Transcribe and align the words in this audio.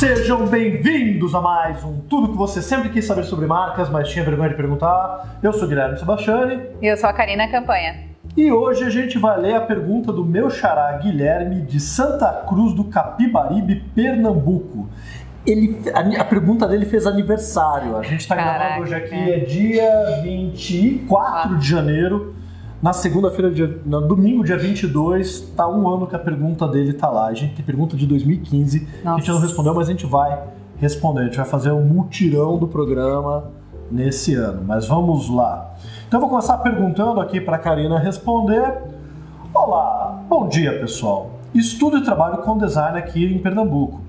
Sejam 0.00 0.46
bem-vindos 0.46 1.34
a 1.34 1.42
mais 1.42 1.84
um 1.84 2.00
Tudo 2.00 2.28
que 2.28 2.38
você 2.38 2.62
sempre 2.62 2.88
quis 2.88 3.04
saber 3.04 3.22
sobre 3.24 3.44
marcas, 3.44 3.90
mas 3.90 4.08
tinha 4.08 4.24
vergonha 4.24 4.48
de 4.48 4.54
perguntar. 4.54 5.38
Eu 5.42 5.52
sou 5.52 5.68
Guilherme 5.68 5.98
Sebastiani. 5.98 6.58
E 6.80 6.86
eu 6.86 6.96
sou 6.96 7.06
a 7.06 7.12
Karina 7.12 7.46
Campanha. 7.50 8.08
E 8.34 8.50
hoje 8.50 8.82
a 8.82 8.88
gente 8.88 9.18
vai 9.18 9.38
ler 9.38 9.56
a 9.56 9.60
pergunta 9.60 10.10
do 10.10 10.24
meu 10.24 10.48
xará 10.48 10.90
Guilherme 10.92 11.60
de 11.60 11.78
Santa 11.78 12.32
Cruz 12.48 12.72
do 12.72 12.84
Capibaribe, 12.84 13.84
Pernambuco. 13.94 14.88
Ele, 15.46 15.78
a, 15.92 16.22
a 16.22 16.24
pergunta 16.24 16.66
dele 16.66 16.86
fez 16.86 17.06
aniversário. 17.06 17.98
A 17.98 18.02
gente 18.02 18.20
está 18.20 18.34
gravando 18.34 18.84
hoje 18.84 18.94
aqui, 18.94 19.14
é 19.14 19.40
dia 19.40 20.22
24 20.22 21.58
de 21.58 21.68
janeiro. 21.68 22.34
Na 22.82 22.94
segunda-feira, 22.94 23.52
no 23.84 24.00
domingo, 24.08 24.42
dia 24.42 24.56
22, 24.56 25.52
tá 25.54 25.68
um 25.68 25.86
ano 25.86 26.06
que 26.06 26.16
a 26.16 26.18
pergunta 26.18 26.66
dele 26.66 26.94
tá 26.94 27.10
lá. 27.10 27.26
A 27.26 27.34
gente 27.34 27.54
tem 27.54 27.64
pergunta 27.64 27.94
de 27.94 28.06
2015 28.06 28.78
Nossa. 28.78 28.88
que 29.02 29.08
a 29.08 29.16
gente 29.16 29.28
não 29.28 29.38
respondeu, 29.38 29.74
mas 29.74 29.88
a 29.88 29.92
gente 29.92 30.06
vai 30.06 30.44
responder. 30.78 31.20
A 31.20 31.24
gente 31.24 31.36
vai 31.36 31.44
fazer 31.44 31.72
um 31.72 31.84
mutirão 31.84 32.56
do 32.56 32.66
programa 32.66 33.50
nesse 33.92 34.34
ano. 34.34 34.62
Mas 34.66 34.88
vamos 34.88 35.28
lá. 35.28 35.74
Então 36.08 36.16
eu 36.16 36.22
vou 36.22 36.30
começar 36.30 36.56
perguntando 36.58 37.20
aqui 37.20 37.38
para 37.38 37.56
a 37.56 37.58
Karina 37.58 37.98
responder. 37.98 38.78
Olá, 39.52 40.24
bom 40.26 40.48
dia 40.48 40.78
pessoal. 40.78 41.38
Estudo 41.54 41.98
e 41.98 42.02
trabalho 42.02 42.38
com 42.38 42.56
design 42.56 42.96
aqui 42.96 43.26
em 43.26 43.38
Pernambuco. 43.38 44.00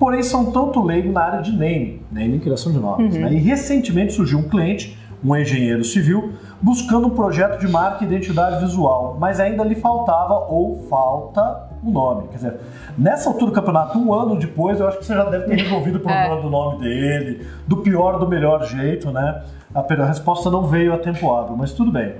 Porém, 0.00 0.22
são 0.24 0.50
tanto 0.50 0.82
leigo 0.82 1.12
na 1.12 1.22
área 1.22 1.42
de 1.42 1.52
naming, 1.52 2.00
naming 2.10 2.40
criação 2.40 2.72
de 2.72 2.78
nomes. 2.78 3.14
Uhum. 3.14 3.20
Né? 3.20 3.34
E 3.34 3.36
recentemente 3.36 4.14
surgiu 4.14 4.40
um 4.40 4.48
cliente, 4.48 4.98
um 5.24 5.34
engenheiro 5.36 5.84
civil, 5.84 6.32
buscando 6.60 7.06
um 7.06 7.10
projeto 7.10 7.58
de 7.60 7.68
marca 7.68 8.04
e 8.04 8.06
identidade 8.06 8.64
visual, 8.64 9.16
mas 9.18 9.40
ainda 9.40 9.62
lhe 9.62 9.74
faltava 9.74 10.34
ou 10.48 10.84
falta 10.88 11.68
o 11.82 11.90
nome. 11.90 12.28
Quer 12.28 12.36
dizer, 12.36 12.60
nessa 12.96 13.28
altura 13.28 13.50
do 13.50 13.54
campeonato, 13.54 13.98
um 13.98 14.12
ano 14.12 14.36
depois, 14.36 14.80
eu 14.80 14.88
acho 14.88 14.98
que 14.98 15.04
você 15.04 15.14
já 15.14 15.24
deve 15.24 15.44
ter 15.44 15.62
resolvido 15.62 15.96
o 15.96 16.00
problema 16.00 16.38
é. 16.38 16.42
do 16.42 16.50
nome 16.50 16.80
dele, 16.80 17.46
do 17.66 17.78
pior 17.78 18.18
do 18.18 18.28
melhor 18.28 18.64
jeito, 18.64 19.10
né? 19.10 19.42
A 19.74 20.04
resposta 20.04 20.50
não 20.50 20.62
veio 20.62 20.94
a 20.94 20.98
tempo 20.98 21.32
hábil, 21.34 21.56
mas 21.56 21.72
tudo 21.72 21.92
bem. 21.92 22.14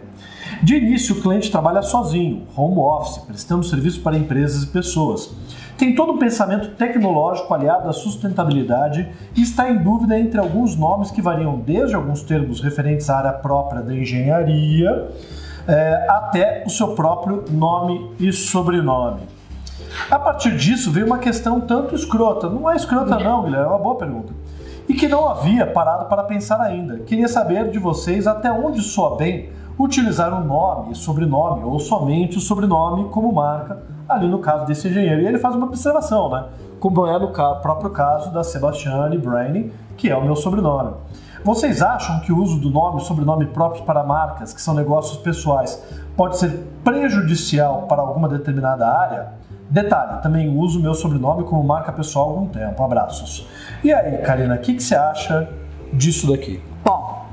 De 0.62 0.76
início, 0.76 1.16
o 1.16 1.20
cliente 1.20 1.50
trabalha 1.50 1.82
sozinho, 1.82 2.46
home 2.56 2.78
office, 2.78 3.18
prestando 3.18 3.64
serviço 3.64 4.00
para 4.00 4.16
empresas 4.16 4.62
e 4.62 4.66
pessoas. 4.68 5.30
Tem 5.76 5.94
todo 5.94 6.12
um 6.12 6.18
pensamento 6.18 6.70
tecnológico 6.76 7.52
aliado 7.52 7.88
à 7.88 7.92
sustentabilidade 7.92 9.08
e 9.34 9.42
está 9.42 9.70
em 9.70 9.76
dúvida 9.76 10.18
entre 10.18 10.40
alguns 10.40 10.74
nomes 10.74 11.10
que 11.10 11.20
variam 11.20 11.58
desde 11.58 11.94
alguns 11.94 12.22
termos 12.22 12.60
referentes 12.60 13.10
à 13.10 13.18
área 13.18 13.32
própria 13.32 13.82
da 13.82 13.94
engenharia 13.94 15.08
é, 15.68 16.06
até 16.08 16.62
o 16.66 16.70
seu 16.70 16.94
próprio 16.94 17.44
nome 17.50 18.10
e 18.18 18.32
sobrenome. 18.32 19.22
A 20.10 20.18
partir 20.18 20.56
disso 20.56 20.90
veio 20.90 21.06
uma 21.06 21.18
questão 21.18 21.60
tanto 21.60 21.94
escrota. 21.94 22.48
Não 22.48 22.70
é 22.70 22.76
escrota 22.76 23.18
não, 23.18 23.44
Guilherme, 23.44 23.66
é 23.66 23.68
uma 23.68 23.78
boa 23.78 23.96
pergunta. 23.96 24.32
E 24.88 24.94
que 24.94 25.08
não 25.08 25.28
havia 25.28 25.66
parado 25.66 26.06
para 26.06 26.22
pensar 26.22 26.60
ainda. 26.60 26.98
Queria 27.00 27.28
saber 27.28 27.70
de 27.70 27.78
vocês 27.78 28.26
até 28.26 28.50
onde 28.50 28.80
soa 28.80 29.16
bem 29.16 29.50
utilizar 29.78 30.32
o 30.32 30.44
nome 30.44 30.92
e 30.92 30.94
sobrenome, 30.94 31.64
ou 31.64 31.78
somente 31.78 32.38
o 32.38 32.40
sobrenome 32.40 33.08
como 33.10 33.32
marca, 33.32 33.82
ali 34.08 34.28
no 34.28 34.38
caso 34.38 34.66
desse 34.66 34.88
engenheiro. 34.88 35.22
E 35.22 35.26
ele 35.26 35.38
faz 35.38 35.54
uma 35.54 35.66
observação, 35.66 36.30
né? 36.30 36.44
Como 36.80 37.06
é 37.06 37.18
no 37.18 37.28
próprio 37.28 37.90
caso 37.90 38.32
da 38.32 38.42
Sebastiane 38.44 39.18
Brainy, 39.18 39.72
que 39.96 40.10
é 40.10 40.16
o 40.16 40.24
meu 40.24 40.36
sobrenome. 40.36 40.92
Vocês 41.44 41.80
acham 41.80 42.20
que 42.20 42.32
o 42.32 42.38
uso 42.38 42.58
do 42.58 42.70
nome 42.70 43.00
e 43.00 43.04
sobrenome 43.04 43.46
próprios 43.46 43.84
para 43.84 44.02
marcas, 44.02 44.52
que 44.52 44.60
são 44.60 44.74
negócios 44.74 45.18
pessoais, 45.18 45.82
pode 46.16 46.38
ser 46.38 46.50
prejudicial 46.82 47.82
para 47.82 48.02
alguma 48.02 48.28
determinada 48.28 48.86
área? 48.86 49.28
Detalhe, 49.68 50.22
também 50.22 50.48
uso 50.48 50.80
meu 50.80 50.94
sobrenome 50.94 51.44
como 51.44 51.62
marca 51.62 51.92
pessoal 51.92 52.26
há 52.26 52.30
algum 52.30 52.46
tempo. 52.46 52.82
Abraços. 52.82 53.46
E 53.82 53.92
aí, 53.92 54.18
Karina, 54.18 54.54
o 54.54 54.58
que, 54.58 54.74
que 54.74 54.82
você 54.82 54.94
acha 54.94 55.48
disso 55.92 56.30
daqui? 56.30 56.60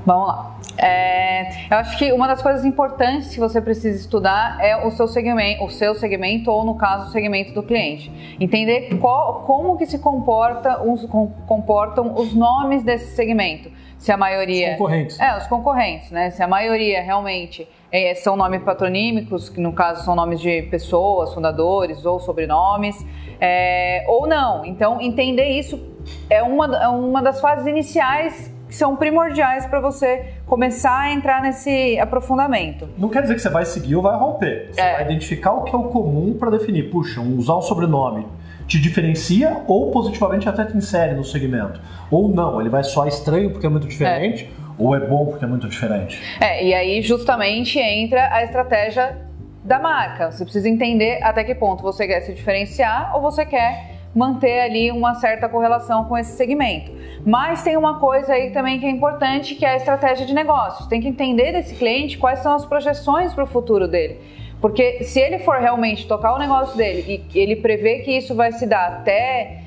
Vamos 0.04 0.28
lá. 0.28 0.58
É, 0.76 1.66
eu 1.70 1.78
acho 1.78 1.96
que 1.96 2.12
uma 2.12 2.26
das 2.26 2.42
coisas 2.42 2.64
importantes 2.64 3.32
que 3.32 3.40
você 3.40 3.60
precisa 3.60 3.98
estudar 3.98 4.58
é 4.60 4.84
o 4.84 4.90
seu 4.90 5.06
segmento, 5.08 5.64
o 5.64 5.70
seu 5.70 5.94
segmento 5.94 6.50
ou 6.50 6.64
no 6.64 6.74
caso 6.74 7.08
o 7.08 7.12
segmento 7.12 7.52
do 7.52 7.62
cliente. 7.62 8.12
Entender 8.38 8.98
qual, 8.98 9.44
como 9.46 9.78
que 9.78 9.86
se 9.86 9.98
comporta 9.98 10.82
os, 10.82 11.06
comportam 11.46 12.14
os 12.16 12.34
nomes 12.34 12.82
desse 12.82 13.14
segmento. 13.14 13.70
Se 13.96 14.12
a 14.12 14.16
maioria 14.16 14.72
os 14.72 14.78
concorrentes. 14.78 15.20
É, 15.20 15.38
os 15.38 15.46
concorrentes, 15.46 16.10
né? 16.10 16.30
Se 16.30 16.42
a 16.42 16.48
maioria 16.48 17.00
realmente 17.00 17.66
é, 17.90 18.14
são 18.14 18.36
nomes 18.36 18.62
patronímicos, 18.62 19.48
que 19.48 19.60
no 19.60 19.72
caso 19.72 20.04
são 20.04 20.14
nomes 20.14 20.40
de 20.40 20.62
pessoas, 20.62 21.32
fundadores 21.32 22.04
ou 22.04 22.20
sobrenomes, 22.20 22.96
é, 23.40 24.04
ou 24.08 24.26
não. 24.26 24.66
Então 24.66 25.00
entender 25.00 25.48
isso 25.48 25.80
é 26.28 26.42
uma, 26.42 26.76
é 26.76 26.88
uma 26.88 27.22
das 27.22 27.40
fases 27.40 27.66
iniciais 27.66 28.53
que 28.74 28.78
são 28.78 28.96
primordiais 28.96 29.64
para 29.66 29.78
você 29.78 30.34
começar 30.46 30.98
a 30.98 31.12
entrar 31.12 31.40
nesse 31.40 31.96
aprofundamento. 32.00 32.88
Não 32.98 33.08
quer 33.08 33.22
dizer 33.22 33.36
que 33.36 33.40
você 33.40 33.48
vai 33.48 33.64
seguir 33.64 33.94
ou 33.94 34.02
vai 34.02 34.18
romper. 34.18 34.70
Você 34.72 34.80
é. 34.80 34.94
vai 34.94 35.04
identificar 35.04 35.52
o 35.52 35.62
que 35.62 35.72
é 35.72 35.78
o 35.78 35.84
comum 35.84 36.34
para 36.36 36.50
definir. 36.50 36.90
Puxa, 36.90 37.20
usar 37.20 37.56
um 37.56 37.62
sobrenome 37.62 38.26
te 38.66 38.80
diferencia 38.80 39.62
ou 39.68 39.92
positivamente 39.92 40.48
até 40.48 40.64
te 40.64 40.76
insere 40.76 41.14
no 41.14 41.22
segmento. 41.22 41.80
Ou 42.10 42.28
não, 42.28 42.60
ele 42.60 42.68
vai 42.68 42.82
só 42.82 43.06
estranho 43.06 43.50
porque 43.50 43.64
é 43.64 43.70
muito 43.70 43.86
diferente, 43.86 44.44
é. 44.44 44.48
ou 44.76 44.96
é 44.96 44.98
bom 44.98 45.26
porque 45.26 45.44
é 45.44 45.48
muito 45.48 45.68
diferente. 45.68 46.20
É, 46.40 46.66
e 46.66 46.74
aí 46.74 47.00
justamente 47.00 47.78
entra 47.78 48.28
a 48.34 48.42
estratégia 48.42 49.18
da 49.62 49.78
marca. 49.78 50.32
Você 50.32 50.42
precisa 50.42 50.68
entender 50.68 51.22
até 51.22 51.44
que 51.44 51.54
ponto 51.54 51.80
você 51.80 52.08
quer 52.08 52.22
se 52.22 52.32
diferenciar 52.32 53.14
ou 53.14 53.22
você 53.22 53.46
quer 53.46 53.93
manter 54.14 54.60
ali 54.60 54.92
uma 54.92 55.14
certa 55.14 55.48
correlação 55.48 56.04
com 56.04 56.16
esse 56.16 56.36
segmento. 56.36 56.92
Mas 57.26 57.62
tem 57.62 57.76
uma 57.76 57.98
coisa 57.98 58.34
aí 58.34 58.50
também 58.50 58.78
que 58.78 58.86
é 58.86 58.90
importante, 58.90 59.54
que 59.54 59.64
é 59.64 59.70
a 59.70 59.76
estratégia 59.76 60.24
de 60.24 60.32
negócios. 60.32 60.86
Tem 60.86 61.00
que 61.00 61.08
entender 61.08 61.52
desse 61.52 61.74
cliente 61.74 62.16
quais 62.16 62.38
são 62.38 62.54
as 62.54 62.64
projeções 62.64 63.34
para 63.34 63.44
o 63.44 63.46
futuro 63.46 63.88
dele. 63.88 64.20
Porque 64.60 65.02
se 65.02 65.20
ele 65.20 65.40
for 65.40 65.58
realmente 65.58 66.06
tocar 66.06 66.32
o 66.34 66.38
negócio 66.38 66.76
dele 66.76 67.24
e 67.34 67.38
ele 67.38 67.56
prevê 67.56 67.98
que 67.98 68.12
isso 68.12 68.34
vai 68.34 68.52
se 68.52 68.66
dar 68.66 68.86
até 68.86 69.62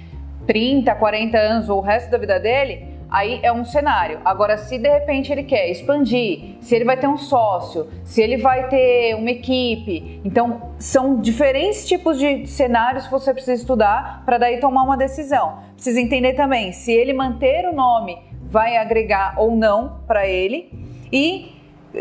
30, 0.47 0.95
40 0.95 1.37
anos 1.37 1.69
ou 1.69 1.79
o 1.79 1.81
resto 1.81 2.09
da 2.09 2.17
vida 2.17 2.39
dele, 2.39 2.86
aí 3.09 3.39
é 3.43 3.51
um 3.51 3.63
cenário. 3.63 4.19
Agora, 4.23 4.57
se 4.57 4.77
de 4.77 4.89
repente 4.89 5.31
ele 5.31 5.43
quer 5.43 5.69
expandir, 5.69 6.57
se 6.61 6.75
ele 6.75 6.85
vai 6.85 6.97
ter 6.97 7.07
um 7.07 7.17
sócio, 7.17 7.87
se 8.03 8.21
ele 8.21 8.37
vai 8.37 8.67
ter 8.67 9.15
uma 9.15 9.31
equipe, 9.31 10.21
então 10.23 10.73
são 10.77 11.19
diferentes 11.19 11.87
tipos 11.87 12.17
de 12.19 12.45
cenários 12.47 13.05
que 13.05 13.11
você 13.11 13.33
precisa 13.33 13.53
estudar 13.53 14.23
para 14.25 14.37
daí 14.37 14.59
tomar 14.59 14.83
uma 14.83 14.97
decisão. 14.97 15.59
Precisa 15.73 16.01
entender 16.01 16.33
também 16.33 16.71
se 16.71 16.91
ele 16.91 17.13
manter 17.13 17.67
o 17.67 17.73
nome 17.73 18.17
vai 18.49 18.77
agregar 18.77 19.35
ou 19.37 19.55
não 19.55 19.99
para 20.07 20.27
ele 20.27 20.71
e 21.11 21.57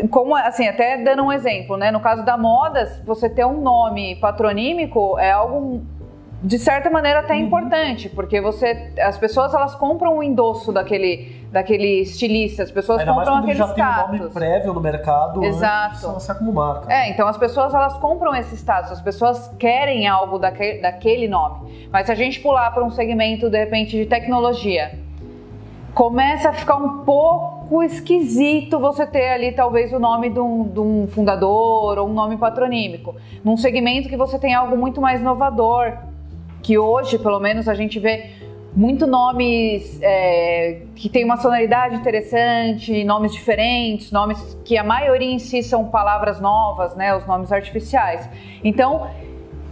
como 0.09 0.35
assim, 0.35 0.67
até 0.67 0.97
dando 0.97 1.23
um 1.23 1.31
exemplo, 1.31 1.77
né? 1.77 1.91
No 1.91 1.99
caso 1.99 2.23
da 2.23 2.37
modas, 2.37 3.01
você 3.05 3.29
ter 3.29 3.45
um 3.45 3.61
nome 3.61 4.15
patronímico 4.17 5.17
é 5.17 5.31
algo 5.31 5.81
de 6.41 6.59
certa 6.59 6.89
maneira 6.89 7.21
até 7.21 7.33
uhum. 7.33 7.41
importante, 7.41 8.09
porque 8.09 8.39
você 8.39 8.93
as 8.99 9.17
pessoas 9.17 9.53
elas 9.53 9.73
compram 9.73 10.17
o 10.17 10.23
endosso 10.23 10.71
daquele 10.71 11.35
daquele 11.51 12.01
estilista, 12.01 12.61
as 12.61 12.69
pessoas 12.69 12.99
Ainda 12.99 13.13
compram 13.13 13.37
aquele 13.37 13.53
status. 13.53 13.77
já 13.77 14.03
tem 14.03 14.15
um 14.15 14.17
nome 14.19 14.33
prévio 14.33 14.73
no 14.73 14.81
mercado 14.81 15.43
Exato. 15.43 15.87
antes 15.87 16.01
de 16.01 16.07
lançar 16.07 16.35
como 16.35 16.53
marca. 16.53 16.93
É, 16.93 17.09
então 17.09 17.27
as 17.27 17.37
pessoas 17.37 17.73
elas 17.73 17.97
compram 17.97 18.35
esse 18.35 18.55
status, 18.55 18.91
as 18.91 19.01
pessoas 19.01 19.47
querem 19.57 20.07
algo 20.07 20.37
daquele, 20.37 20.79
daquele 20.81 21.27
nome. 21.27 21.87
Mas 21.91 22.05
se 22.05 22.11
a 22.11 22.15
gente 22.15 22.39
pular 22.39 22.69
para 22.71 22.83
um 22.83 22.91
segmento 22.91 23.49
de 23.49 23.57
repente 23.57 23.97
de 23.97 24.05
tecnologia, 24.05 24.99
começa 25.95 26.49
a 26.49 26.53
ficar 26.53 26.75
um 26.75 26.99
pouco 26.99 27.81
esquisito 27.81 28.79
você 28.79 29.07
ter 29.07 29.29
ali 29.29 29.51
talvez 29.53 29.91
o 29.91 29.99
nome 29.99 30.29
de 30.29 30.39
um, 30.39 30.63
de 30.63 30.79
um 30.79 31.07
fundador 31.07 31.97
ou 31.97 32.07
um 32.07 32.13
nome 32.13 32.37
patronímico, 32.37 33.15
num 33.43 33.57
segmento 33.57 34.07
que 34.07 34.15
você 34.15 34.37
tem 34.37 34.53
algo 34.53 34.77
muito 34.77 35.01
mais 35.01 35.19
inovador, 35.19 35.97
que 36.67 36.77
hoje, 36.77 37.17
pelo 37.17 37.39
menos, 37.39 37.69
a 37.69 37.73
gente 37.73 37.97
vê 37.97 38.31
muito 38.75 39.07
nomes 39.07 40.01
é, 40.01 40.81
que 40.97 41.07
tem 41.07 41.23
uma 41.23 41.37
sonoridade 41.37 41.95
interessante, 41.95 43.05
nomes 43.05 43.31
diferentes, 43.31 44.11
nomes 44.11 44.37
que 44.65 44.77
a 44.77 44.83
maioria 44.83 45.31
em 45.31 45.39
si 45.39 45.63
são 45.63 45.85
palavras 45.85 46.41
novas, 46.41 46.93
né, 46.93 47.15
os 47.15 47.25
nomes 47.25 47.53
artificiais. 47.53 48.29
Então, 48.65 49.07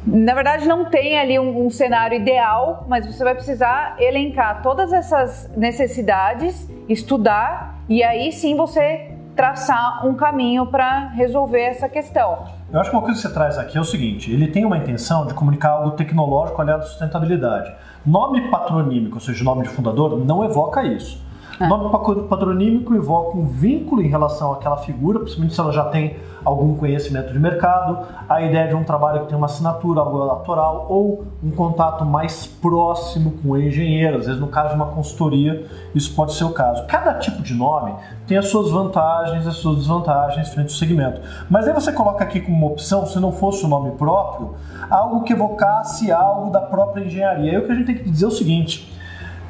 na 0.07 0.33
verdade, 0.33 0.65
não 0.65 0.85
tem 0.85 1.19
ali 1.19 1.37
um, 1.37 1.65
um 1.65 1.69
cenário 1.69 2.15
ideal, 2.15 2.85
mas 2.87 3.05
você 3.05 3.25
vai 3.25 3.35
precisar 3.35 3.97
elencar 3.99 4.61
todas 4.63 4.93
essas 4.93 5.51
necessidades, 5.57 6.65
estudar 6.87 7.83
e 7.89 8.03
aí 8.03 8.31
sim 8.31 8.55
você 8.55 9.14
traçar 9.35 10.07
um 10.07 10.13
caminho 10.13 10.65
para 10.67 11.09
resolver 11.09 11.61
essa 11.61 11.89
questão. 11.89 12.45
Eu 12.71 12.79
acho 12.79 12.89
que 12.89 12.95
uma 12.95 13.01
coisa 13.01 13.21
que 13.21 13.27
você 13.27 13.33
traz 13.33 13.57
aqui 13.57 13.77
é 13.77 13.81
o 13.81 13.85
seguinte: 13.85 14.31
ele 14.31 14.47
tem 14.47 14.65
uma 14.65 14.77
intenção 14.77 15.25
de 15.25 15.33
comunicar 15.33 15.71
algo 15.71 15.91
tecnológico 15.91 16.61
aliado 16.61 16.83
à 16.83 16.85
sustentabilidade. 16.85 17.73
Nome 18.05 18.49
patronímico, 18.49 19.15
ou 19.15 19.21
seja, 19.21 19.43
nome 19.43 19.63
de 19.63 19.69
fundador, 19.69 20.17
não 20.23 20.43
evoca 20.43 20.83
isso. 20.83 21.24
É. 21.59 21.67
Nome 21.67 21.89
patronímico 22.27 22.93
invoca 22.93 23.37
um 23.37 23.45
vínculo 23.45 24.01
em 24.01 24.07
relação 24.07 24.51
àquela 24.53 24.77
figura, 24.77 25.19
principalmente 25.19 25.53
se 25.53 25.59
ela 25.59 25.71
já 25.71 25.85
tem 25.85 26.17
algum 26.43 26.75
conhecimento 26.75 27.33
de 27.33 27.39
mercado, 27.39 28.05
a 28.29 28.41
ideia 28.41 28.67
de 28.67 28.75
um 28.75 28.83
trabalho 28.83 29.21
que 29.21 29.27
tem 29.27 29.37
uma 29.37 29.47
assinatura, 29.47 30.01
algo 30.01 30.21
elatoral, 30.21 30.85
ou 30.89 31.25
um 31.43 31.49
contato 31.49 32.05
mais 32.05 32.45
próximo 32.45 33.33
com 33.41 33.49
o 33.49 33.57
engenheiro, 33.57 34.17
às 34.17 34.27
vezes 34.27 34.39
no 34.39 34.47
caso 34.47 34.69
de 34.69 34.75
uma 34.75 34.85
consultoria, 34.85 35.65
isso 35.95 36.13
pode 36.13 36.33
ser 36.33 36.43
o 36.43 36.51
caso. 36.51 36.85
Cada 36.85 37.15
tipo 37.15 37.41
de 37.41 37.55
nome 37.55 37.95
tem 38.27 38.37
as 38.37 38.47
suas 38.49 38.69
vantagens 38.69 39.45
e 39.45 39.49
as 39.49 39.55
suas 39.55 39.77
desvantagens 39.77 40.49
frente 40.49 40.67
ao 40.67 40.77
segmento. 40.77 41.19
Mas 41.49 41.67
aí 41.67 41.73
você 41.73 41.91
coloca 41.91 42.23
aqui 42.23 42.39
como 42.39 42.55
uma 42.55 42.67
opção, 42.67 43.07
se 43.07 43.19
não 43.19 43.31
fosse 43.31 43.65
o 43.65 43.67
nome 43.67 43.91
próprio, 43.91 44.53
algo 44.89 45.23
que 45.23 45.33
evocasse 45.33 46.11
algo 46.11 46.51
da 46.51 46.61
própria 46.61 47.03
engenharia. 47.05 47.51
Aí 47.53 47.57
o 47.57 47.65
que 47.65 47.71
a 47.71 47.75
gente 47.75 47.85
tem 47.87 47.95
que 47.95 48.09
dizer 48.09 48.25
é 48.25 48.27
o 48.27 48.31
seguinte, 48.31 48.94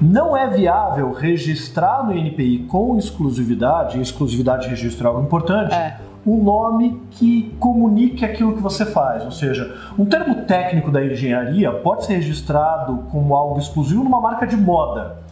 não 0.06 0.38
é 0.38 0.48
viável 0.48 1.12
registrar 1.12 2.06
no 2.06 2.16
INPI 2.16 2.66
com 2.70 2.98
exclusividade, 2.98 4.00
exclusividade 4.00 4.68
registro 4.68 5.08
é 5.08 5.10
algo 5.10 5.24
importante, 5.24 5.74
é 5.74 5.98
um 6.26 6.44
nome 6.44 7.02
que 7.12 7.56
comunique 7.60 8.24
aquilo 8.24 8.56
que 8.56 8.62
você 8.62 8.86
faz. 8.86 9.24
Ou 9.26 9.32
seja, 9.32 9.76
um 9.98 10.06
termo 10.06 10.44
técnico 10.46 10.92
da 10.92 11.04
engenharia 11.04 11.72
pode 11.72 12.06
ser 12.06 12.16
registrado 12.16 13.04
como 13.12 13.36
algo 13.36 13.60
exclusivo 13.60 14.04
numa 14.04 14.22
marca 14.22 14.46
de 14.46 14.58
moda 14.58 15.25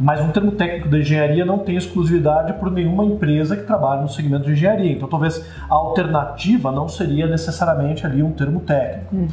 mas 0.00 0.18
um 0.22 0.30
termo 0.32 0.52
técnico 0.52 0.88
da 0.88 0.98
engenharia 0.98 1.44
não 1.44 1.58
tem 1.58 1.76
exclusividade 1.76 2.54
por 2.54 2.70
nenhuma 2.70 3.04
empresa 3.04 3.54
que 3.54 3.64
trabalha 3.64 4.00
no 4.00 4.08
segmento 4.08 4.44
de 4.44 4.52
engenharia. 4.52 4.92
Então, 4.92 5.06
talvez 5.06 5.44
a 5.68 5.74
alternativa 5.74 6.72
não 6.72 6.88
seria 6.88 7.26
necessariamente 7.26 8.06
ali 8.06 8.22
um 8.22 8.32
termo 8.32 8.60
técnico. 8.60 9.14
Uhum. 9.14 9.28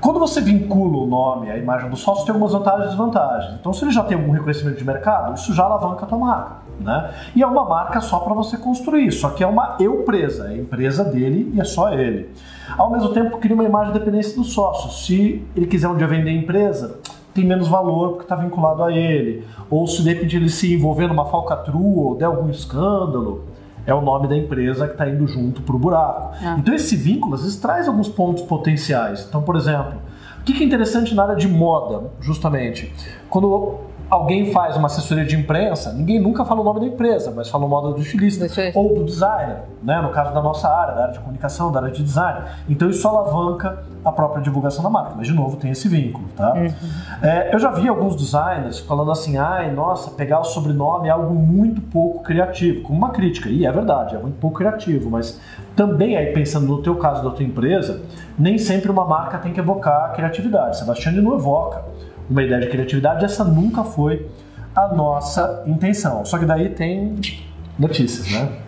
Quando 0.00 0.18
você 0.18 0.40
vincula 0.40 0.98
o 0.98 1.06
nome 1.06 1.50
à 1.52 1.56
imagem 1.56 1.88
do 1.88 1.96
sócio, 1.96 2.24
tem 2.24 2.32
algumas 2.32 2.52
vantagens 2.52 2.86
e 2.86 2.88
desvantagens. 2.88 3.54
Então, 3.60 3.72
se 3.72 3.84
ele 3.84 3.92
já 3.92 4.02
tem 4.02 4.18
algum 4.18 4.32
reconhecimento 4.32 4.76
de 4.76 4.84
mercado, 4.84 5.34
isso 5.34 5.54
já 5.54 5.62
alavanca 5.62 6.04
a 6.04 6.08
tua 6.08 6.18
marca. 6.18 6.56
Né? 6.80 7.10
E 7.36 7.42
é 7.42 7.46
uma 7.46 7.64
marca 7.64 8.00
só 8.00 8.18
para 8.18 8.34
você 8.34 8.56
construir, 8.56 9.12
só 9.12 9.30
que 9.30 9.44
é 9.44 9.46
uma 9.46 9.76
eu 9.78 9.98
presa, 10.02 10.46
é 10.46 10.54
a 10.54 10.56
empresa 10.56 11.04
dele 11.04 11.52
e 11.54 11.60
é 11.60 11.64
só 11.64 11.92
ele. 11.92 12.28
Ao 12.76 12.90
mesmo 12.90 13.10
tempo, 13.10 13.38
cria 13.38 13.54
uma 13.54 13.64
imagem 13.64 13.92
de 13.92 13.98
dependência 14.00 14.34
do 14.34 14.42
sócio. 14.42 14.90
Se 14.90 15.44
ele 15.54 15.66
quiser 15.66 15.88
um 15.88 15.96
dia 15.96 16.08
vender 16.08 16.30
a 16.30 16.34
empresa, 16.34 16.98
tem 17.34 17.44
menos 17.44 17.68
valor 17.68 18.10
porque 18.10 18.24
está 18.24 18.36
vinculado 18.36 18.82
a 18.82 18.92
ele. 18.92 19.44
Ou 19.70 19.86
se 19.86 20.02
de 20.02 20.08
repente 20.10 20.36
ele 20.36 20.48
se 20.48 20.74
envolver 20.74 21.06
numa 21.08 21.24
falcatrua 21.24 22.10
ou 22.10 22.14
der 22.14 22.26
algum 22.26 22.50
escândalo, 22.50 23.44
é 23.86 23.92
o 23.92 24.00
nome 24.00 24.28
da 24.28 24.36
empresa 24.36 24.86
que 24.86 24.92
está 24.92 25.08
indo 25.08 25.26
junto 25.26 25.62
para 25.62 25.74
o 25.74 25.78
buraco. 25.78 26.34
Ah. 26.42 26.56
Então 26.58 26.74
esse 26.74 26.96
vínculo 26.96 27.34
às 27.34 27.42
vezes 27.42 27.56
traz 27.56 27.88
alguns 27.88 28.08
pontos 28.08 28.42
potenciais. 28.42 29.26
Então, 29.28 29.42
por 29.42 29.56
exemplo, 29.56 29.94
o 30.40 30.44
que 30.44 30.62
é 30.62 30.66
interessante 30.66 31.14
na 31.14 31.22
área 31.22 31.36
de 31.36 31.48
moda, 31.48 32.10
justamente? 32.20 32.92
Quando 33.30 33.78
alguém 34.12 34.52
faz 34.52 34.76
uma 34.76 34.88
assessoria 34.88 35.24
de 35.24 35.34
imprensa, 35.34 35.90
ninguém 35.90 36.20
nunca 36.20 36.44
fala 36.44 36.60
o 36.60 36.64
nome 36.64 36.80
da 36.80 36.86
empresa, 36.86 37.32
mas 37.34 37.48
fala 37.48 37.64
o 37.64 37.68
modo 37.68 37.94
do 37.94 38.02
estilista 38.02 38.46
ou 38.74 38.94
do 38.94 39.04
designer, 39.04 39.62
né? 39.82 40.02
no 40.02 40.10
caso 40.10 40.34
da 40.34 40.42
nossa 40.42 40.68
área, 40.68 40.94
da 40.94 41.00
área 41.04 41.12
de 41.14 41.20
comunicação, 41.20 41.72
da 41.72 41.80
área 41.80 41.90
de 41.90 42.02
design. 42.02 42.44
Então 42.68 42.90
isso 42.90 43.08
alavanca 43.08 43.84
a 44.04 44.12
própria 44.12 44.42
divulgação 44.42 44.84
da 44.84 44.90
marca, 44.90 45.14
mas 45.16 45.26
de 45.26 45.32
novo 45.32 45.56
tem 45.56 45.70
esse 45.70 45.88
vínculo, 45.88 46.26
tá? 46.36 46.52
Uhum. 46.52 46.70
É, 47.22 47.54
eu 47.54 47.58
já 47.58 47.70
vi 47.70 47.88
alguns 47.88 48.14
designers 48.14 48.80
falando 48.80 49.10
assim, 49.10 49.38
ai, 49.38 49.72
nossa, 49.72 50.10
pegar 50.10 50.40
o 50.40 50.44
sobrenome 50.44 51.08
é 51.08 51.10
algo 51.10 51.34
muito 51.34 51.80
pouco 51.80 52.22
criativo, 52.22 52.82
como 52.82 52.98
uma 52.98 53.10
crítica, 53.10 53.48
e 53.48 53.64
é 53.64 53.72
verdade, 53.72 54.14
é 54.14 54.18
muito 54.18 54.38
pouco 54.38 54.58
criativo, 54.58 55.08
mas 55.08 55.40
também 55.74 56.18
aí 56.18 56.34
pensando 56.34 56.66
no 56.66 56.82
teu 56.82 56.96
caso 56.96 57.24
da 57.24 57.30
tua 57.30 57.44
empresa, 57.44 58.02
nem 58.38 58.58
sempre 58.58 58.90
uma 58.90 59.06
marca 59.06 59.38
tem 59.38 59.54
que 59.54 59.60
evocar 59.60 60.06
a 60.06 60.08
criatividade. 60.10 60.78
Sebastião 60.78 61.14
não 61.14 61.34
evoca 61.34 61.82
uma 62.32 62.42
ideia 62.42 62.60
de 62.60 62.68
criatividade, 62.68 63.24
essa 63.24 63.44
nunca 63.44 63.84
foi 63.84 64.26
a 64.74 64.88
nossa 64.88 65.62
intenção. 65.66 66.24
Só 66.24 66.38
que 66.38 66.46
daí 66.46 66.70
tem 66.70 67.20
notícias, 67.78 68.30
né? 68.32 68.58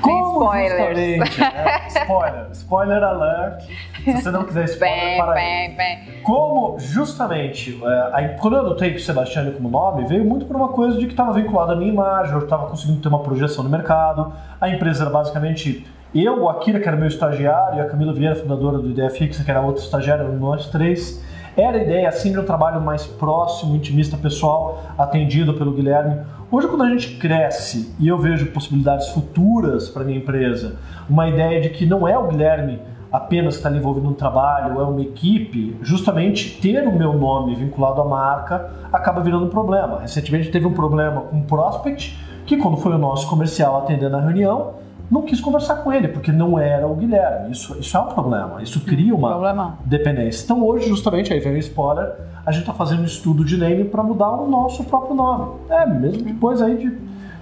Como 0.00 0.44
spoilers. 0.44 1.18
Né? 1.18 1.24
Spoiler, 1.88 2.46
spoiler 2.52 3.02
alert. 3.02 3.64
Se 4.02 4.12
você 4.12 4.30
não 4.30 4.44
quiser 4.44 4.64
spoiler, 4.64 5.24
para 5.24 5.34
aí. 5.34 6.20
Como 6.22 6.78
justamente, 6.78 7.78
é, 8.14 8.28
quando 8.40 8.56
eu 8.56 8.60
adotei 8.60 8.94
o 8.94 9.00
Sebastião 9.00 9.50
como 9.52 9.68
nome, 9.68 10.06
veio 10.06 10.24
muito 10.24 10.46
por 10.46 10.56
uma 10.56 10.68
coisa 10.68 10.98
de 10.98 11.04
que 11.04 11.12
estava 11.12 11.32
vinculado 11.32 11.72
à 11.72 11.76
minha 11.76 11.92
imagem, 11.92 12.32
eu 12.32 12.40
estava 12.40 12.66
conseguindo 12.66 13.00
ter 13.00 13.08
uma 13.08 13.22
projeção 13.22 13.62
no 13.62 13.70
mercado. 13.70 14.32
A 14.60 14.70
empresa 14.70 15.04
era 15.04 15.10
basicamente 15.10 15.86
eu, 16.14 16.42
o 16.42 16.48
Akira, 16.48 16.78
que 16.78 16.86
era 16.86 16.96
meu 16.96 17.08
estagiário, 17.08 17.78
e 17.78 17.80
a 17.80 17.86
Camila 17.86 18.12
Vieira, 18.12 18.34
fundadora 18.34 18.78
do 18.78 19.10
Fixa, 19.10 19.44
que 19.44 19.50
era 19.50 19.60
outro 19.60 19.82
estagiário, 19.82 20.30
nós 20.38 20.68
três. 20.68 21.22
Era 21.56 21.76
a 21.76 21.82
ideia 21.82 22.08
assim 22.08 22.32
de 22.32 22.38
um 22.38 22.44
trabalho 22.44 22.80
mais 22.80 23.06
próximo, 23.06 23.76
intimista, 23.76 24.16
pessoal, 24.16 24.84
atendido 24.96 25.52
pelo 25.52 25.72
Guilherme. 25.72 26.22
Hoje, 26.50 26.66
quando 26.66 26.84
a 26.84 26.88
gente 26.88 27.18
cresce 27.18 27.94
e 28.00 28.08
eu 28.08 28.16
vejo 28.16 28.46
possibilidades 28.52 29.08
futuras 29.08 29.90
para 29.90 30.02
minha 30.02 30.16
empresa, 30.16 30.76
uma 31.10 31.28
ideia 31.28 31.60
de 31.60 31.68
que 31.68 31.84
não 31.84 32.08
é 32.08 32.16
o 32.16 32.26
Guilherme 32.28 32.80
apenas 33.12 33.56
que 33.56 33.60
está 33.60 33.70
envolvido 33.70 34.08
no 34.08 34.14
trabalho, 34.14 34.80
é 34.80 34.84
uma 34.84 35.02
equipe, 35.02 35.76
justamente 35.82 36.58
ter 36.58 36.88
o 36.88 36.96
meu 36.96 37.12
nome 37.12 37.54
vinculado 37.54 38.00
à 38.00 38.04
marca 38.06 38.70
acaba 38.90 39.20
virando 39.20 39.44
um 39.44 39.50
problema. 39.50 40.00
Recentemente 40.00 40.50
teve 40.50 40.66
um 40.66 40.72
problema 40.72 41.20
com 41.20 41.36
um 41.36 41.42
prospect 41.42 42.18
que, 42.46 42.56
quando 42.56 42.78
foi 42.78 42.94
o 42.94 42.98
nosso 42.98 43.28
comercial 43.28 43.76
atendendo 43.76 44.16
a 44.16 44.20
reunião, 44.20 44.81
não 45.12 45.20
quis 45.20 45.42
conversar 45.42 45.76
com 45.76 45.92
ele, 45.92 46.08
porque 46.08 46.32
não 46.32 46.58
era 46.58 46.86
o 46.86 46.94
Guilherme. 46.94 47.52
Isso, 47.52 47.78
isso 47.78 47.94
é 47.94 48.00
um 48.00 48.06
problema, 48.06 48.62
isso 48.62 48.80
cria 48.80 49.14
uma 49.14 49.28
problema. 49.28 49.78
dependência. 49.84 50.42
Então 50.42 50.64
hoje, 50.64 50.88
justamente, 50.88 51.30
aí 51.30 51.38
vem 51.38 51.52
o 51.52 51.58
spoiler, 51.58 52.14
a 52.46 52.50
gente 52.50 52.62
está 52.62 52.72
fazendo 52.72 53.02
um 53.02 53.04
estudo 53.04 53.44
de 53.44 53.58
name 53.58 53.84
para 53.84 54.02
mudar 54.02 54.30
o 54.30 54.48
nosso 54.48 54.82
próprio 54.84 55.14
nome. 55.14 55.58
É, 55.68 55.84
mesmo 55.84 56.22
depois 56.22 56.62
aí 56.62 56.78
de 56.78 56.98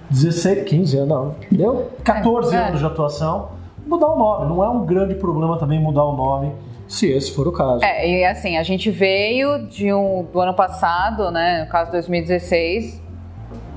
16, 0.09 0.67
15 0.67 0.97
anos, 0.97 1.09
não, 1.09 1.35
deu 1.49 1.91
14 2.03 2.53
é, 2.53 2.59
é. 2.59 2.67
anos 2.67 2.79
de 2.81 2.85
atuação, 2.85 3.51
mudar 3.87 4.07
o 4.07 4.17
nome. 4.17 4.49
Não 4.49 4.61
é 4.61 4.67
um 4.67 4.85
grande 4.85 5.15
problema 5.15 5.57
também 5.57 5.79
mudar 5.79 6.03
o 6.03 6.13
nome 6.13 6.51
se 6.89 7.09
esse 7.09 7.31
for 7.31 7.47
o 7.47 7.53
caso. 7.53 7.85
É, 7.85 8.05
e 8.05 8.25
assim, 8.25 8.57
a 8.57 8.63
gente 8.63 8.91
veio 8.91 9.65
de 9.69 9.93
um, 9.93 10.27
do 10.29 10.41
ano 10.41 10.53
passado, 10.53 11.31
né, 11.31 11.63
no 11.63 11.71
caso 11.71 11.89
2016, 11.89 13.01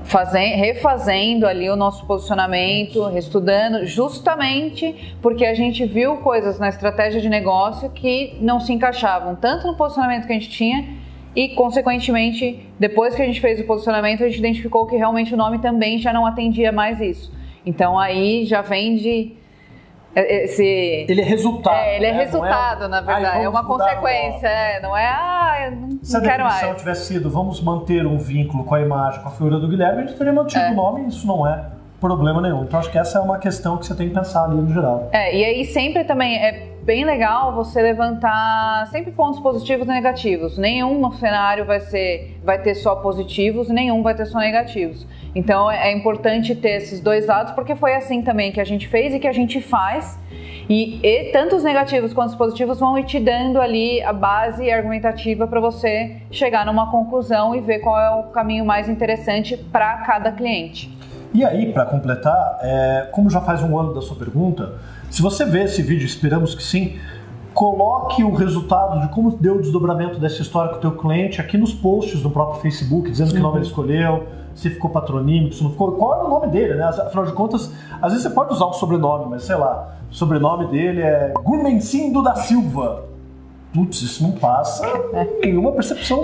fazendo, 0.05 0.55
refazendo 0.55 1.47
ali 1.47 1.69
o 1.69 1.75
nosso 1.75 2.05
posicionamento, 2.05 3.09
estudando, 3.17 3.85
justamente 3.85 5.15
porque 5.21 5.45
a 5.45 5.53
gente 5.53 5.85
viu 5.85 6.17
coisas 6.17 6.59
na 6.59 6.69
estratégia 6.69 7.19
de 7.19 7.27
negócio 7.27 7.89
que 7.89 8.37
não 8.39 8.59
se 8.59 8.71
encaixavam 8.71 9.35
tanto 9.35 9.67
no 9.67 9.75
posicionamento 9.75 10.27
que 10.27 10.31
a 10.31 10.35
gente 10.35 10.49
tinha 10.49 10.85
e, 11.35 11.49
consequentemente, 11.49 12.69
depois 12.79 13.13
que 13.13 13.21
a 13.21 13.25
gente 13.25 13.41
fez 13.41 13.59
o 13.59 13.65
posicionamento, 13.65 14.23
a 14.23 14.27
gente 14.27 14.39
identificou 14.39 14.85
que 14.85 14.95
realmente 14.95 15.33
o 15.33 15.37
nome 15.37 15.59
também 15.59 15.97
já 15.97 16.13
não 16.13 16.25
atendia 16.25 16.71
mais 16.71 17.01
isso. 17.01 17.33
Então 17.65 17.99
aí 17.99 18.45
já 18.45 18.61
vem 18.61 18.95
de 18.95 19.33
esse... 20.15 21.05
Ele 21.07 21.21
é 21.21 21.23
resultado. 21.23 21.75
É, 21.75 21.97
ele 21.97 22.05
é 22.05 22.13
né? 22.13 22.23
resultado, 22.23 22.85
é, 22.85 22.87
na 22.87 23.01
verdade. 23.01 23.43
é 23.43 23.49
uma 23.49 23.65
consequência, 23.65 24.47
é, 24.47 24.81
não 24.81 24.95
é, 24.95 25.05
ah, 25.07 25.65
eu 25.65 25.71
não, 25.71 25.99
Se 26.01 26.15
a 26.15 26.19
definição 26.19 26.75
tivesse 26.75 27.07
sido, 27.07 27.29
vamos 27.29 27.61
manter 27.61 28.05
um 28.05 28.17
vínculo 28.17 28.63
com 28.63 28.75
a 28.75 28.81
imagem, 28.81 29.21
com 29.21 29.27
a 29.27 29.31
figura 29.31 29.59
do 29.59 29.67
Guilherme, 29.67 30.03
a 30.03 30.05
gente 30.05 30.17
teria 30.17 30.33
mantido 30.33 30.63
é. 30.63 30.71
o 30.71 30.75
nome 30.75 31.01
e 31.03 31.07
isso 31.07 31.27
não 31.27 31.47
é 31.47 31.65
problema 31.99 32.41
nenhum. 32.41 32.63
Então 32.63 32.79
acho 32.79 32.91
que 32.91 32.97
essa 32.97 33.17
é 33.17 33.21
uma 33.21 33.39
questão 33.39 33.77
que 33.77 33.85
você 33.85 33.95
tem 33.95 34.09
que 34.09 34.13
pensar 34.13 34.45
ali 34.45 34.55
no 34.55 34.71
geral. 34.71 35.09
É, 35.11 35.35
e 35.35 35.43
aí 35.43 35.65
sempre 35.65 36.03
também 36.03 36.37
é 36.37 36.64
bem 36.85 37.03
legal 37.03 37.55
você 37.55 37.81
levantar 37.81 38.85
sempre 38.91 39.11
pontos 39.11 39.39
positivos 39.39 39.87
e 39.87 39.89
negativos. 39.89 40.55
Nenhum 40.55 41.11
cenário 41.13 41.65
vai 41.65 41.79
ser 41.79 42.39
vai 42.43 42.59
ter 42.59 42.75
só 42.75 42.95
positivos, 42.97 43.69
nenhum 43.69 44.03
vai 44.03 44.13
ter 44.13 44.27
só 44.27 44.37
negativos. 44.37 45.07
Então 45.33 45.69
é 45.69 45.91
importante 45.91 46.55
ter 46.55 46.77
esses 46.77 47.01
dois 47.01 47.25
lados 47.25 47.53
porque 47.53 47.75
foi 47.75 47.95
assim 47.95 48.21
também 48.21 48.51
que 48.51 48.61
a 48.61 48.63
gente 48.63 48.87
fez 48.87 49.15
e 49.15 49.19
que 49.19 49.27
a 49.27 49.33
gente 49.33 49.59
faz. 49.59 50.19
E, 50.69 50.99
e 51.03 51.31
tanto 51.31 51.55
os 51.55 51.63
negativos 51.63 52.13
quanto 52.13 52.29
os 52.29 52.35
positivos 52.35 52.79
vão 52.79 53.03
te 53.03 53.19
dando 53.19 53.59
ali 53.59 54.01
a 54.01 54.13
base 54.13 54.71
argumentativa 54.71 55.47
para 55.47 55.59
você 55.59 56.17
chegar 56.31 56.65
numa 56.65 56.91
conclusão 56.91 57.55
e 57.55 57.61
ver 57.61 57.79
qual 57.79 57.99
é 57.99 58.09
o 58.11 58.23
caminho 58.31 58.65
mais 58.65 58.87
interessante 58.87 59.57
para 59.57 59.97
cada 59.97 60.31
cliente. 60.31 60.94
E 61.35 61.43
aí, 61.43 61.73
para 61.73 61.85
completar, 61.85 62.59
é, 62.61 63.09
como 63.11 63.29
já 63.29 63.41
faz 63.41 63.61
um 63.61 63.77
ano 63.77 63.93
da 63.93 63.99
sua 63.99 64.15
pergunta, 64.15 64.75
se 65.11 65.21
você 65.21 65.43
vê 65.43 65.63
esse 65.63 65.81
vídeo, 65.81 66.05
esperamos 66.05 66.55
que 66.55 66.63
sim, 66.63 66.95
coloque 67.53 68.23
o 68.23 68.33
resultado 68.33 69.01
de 69.01 69.09
como 69.09 69.35
deu 69.35 69.57
o 69.57 69.61
desdobramento 69.61 70.17
dessa 70.17 70.41
história 70.41 70.71
com 70.71 70.77
o 70.77 70.79
teu 70.79 70.93
cliente 70.93 71.41
aqui 71.41 71.57
nos 71.57 71.73
posts 71.73 72.21
do 72.21 72.29
próprio 72.29 72.61
Facebook, 72.61 73.11
dizendo 73.11 73.33
que 73.33 73.39
nome 73.41 73.57
ele 73.57 73.65
escolheu, 73.65 74.23
se 74.55 74.69
ficou 74.69 74.89
patronímico, 74.89 75.53
se 75.53 75.61
não 75.61 75.71
ficou, 75.71 75.91
qual 75.91 76.21
é 76.21 76.23
o 76.25 76.29
nome 76.29 76.47
dele, 76.47 76.75
né? 76.75 76.85
Afinal 76.85 77.25
de 77.25 77.33
contas, 77.33 77.69
às 78.01 78.13
vezes 78.13 78.23
você 78.23 78.29
pode 78.29 78.53
usar 78.53 78.67
um 78.67 78.73
sobrenome, 78.73 79.25
mas 79.29 79.43
sei 79.43 79.57
lá, 79.57 79.97
o 80.09 80.13
sobrenome 80.15 80.67
dele 80.67 81.01
é 81.01 81.33
Gurmencindo 81.43 82.23
da 82.23 82.35
Silva 82.35 83.14
putz, 83.75 84.01
isso 84.01 84.23
não 84.23 84.31
passa 84.31 84.89
nenhuma 85.43 85.73
percepção 85.73 86.23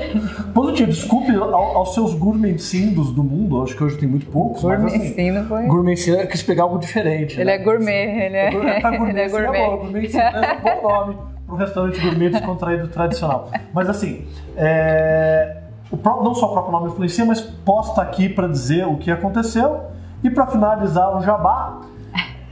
positiva. 0.54 0.90
Desculpe 0.90 1.36
ao, 1.36 1.54
aos 1.54 1.94
seus 1.94 2.14
gourmetcindos 2.14 3.12
do 3.12 3.22
mundo, 3.22 3.62
acho 3.62 3.76
que 3.76 3.84
hoje 3.84 3.98
tem 3.98 4.08
muito 4.08 4.26
poucos. 4.28 4.62
Gourmetcino 4.62 5.40
assim, 5.40 5.48
foi. 5.50 5.68
Gourmetcino, 5.68 6.18
eu 6.18 6.28
quis 6.28 6.42
pegar 6.42 6.64
algo 6.64 6.80
diferente. 6.80 7.36
Ele 7.36 7.44
né? 7.44 7.56
é 7.56 7.58
gourmet, 7.58 8.26
ele 8.26 8.38
é, 8.38 8.48
é, 8.48 8.52
gourmet, 8.52 9.10
ele 9.12 9.20
é 9.20 9.30
gourmet. 9.30 9.60
É 9.60 9.68
bom, 9.68 9.86
é 10.18 10.70
um 10.70 10.82
bom 10.82 10.90
nome 10.90 11.18
para 11.46 11.56
um 11.56 11.58
restaurante 11.58 12.00
gourmet 12.00 12.30
descontraído 12.30 12.88
tradicional. 12.88 13.50
Mas 13.74 13.90
assim, 13.90 14.26
é... 14.56 15.58
o 15.92 15.98
próprio, 15.98 16.24
não 16.24 16.34
só 16.34 16.48
o 16.48 16.54
próprio 16.54 16.72
nome 16.72 16.88
influencia, 16.88 17.26
mas 17.26 17.42
posta 17.42 18.02
aqui 18.02 18.30
para 18.30 18.48
dizer 18.48 18.88
o 18.88 18.96
que 18.96 19.12
aconteceu. 19.12 19.92
E 20.24 20.30
para 20.30 20.46
finalizar 20.46 21.18
o 21.18 21.22
jabá, 21.22 21.71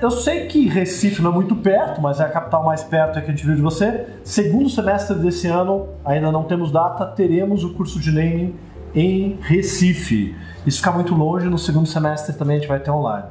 eu 0.01 0.11
sei 0.11 0.47
que 0.47 0.67
Recife 0.67 1.21
não 1.21 1.31
é 1.31 1.33
muito 1.33 1.55
perto, 1.55 2.01
mas 2.01 2.19
é 2.19 2.23
a 2.23 2.29
capital 2.29 2.63
mais 2.63 2.83
perto 2.83 3.13
que 3.13 3.19
a 3.19 3.29
gente 3.29 3.45
viu 3.45 3.55
de 3.55 3.61
você. 3.61 4.07
Segundo 4.23 4.69
semestre 4.69 5.15
desse 5.15 5.47
ano, 5.47 5.89
ainda 6.05 6.31
não 6.31 6.43
temos 6.43 6.71
data, 6.71 7.05
teremos 7.07 7.63
o 7.63 7.73
curso 7.73 7.99
de 7.99 8.11
naming 8.11 8.55
em 8.95 9.37
Recife. 9.41 10.35
Isso 10.65 10.77
fica 10.77 10.91
muito 10.91 11.13
longe, 11.13 11.47
no 11.47 11.57
segundo 11.57 11.87
semestre 11.87 12.33
também 12.33 12.57
a 12.57 12.59
gente 12.59 12.69
vai 12.69 12.79
ter 12.79 12.91
online. 12.91 13.27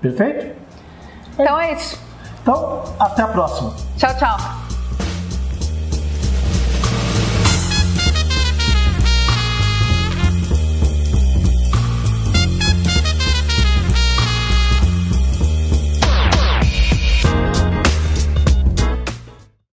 Perfeito? 0.00 0.56
Então 1.34 1.58
é 1.58 1.74
isso. 1.74 2.00
Então, 2.42 2.82
até 2.98 3.22
a 3.22 3.28
próxima. 3.28 3.74
Tchau, 3.96 4.16
tchau. 4.16 4.59